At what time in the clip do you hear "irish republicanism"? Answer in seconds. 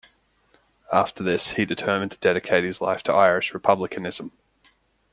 3.13-4.31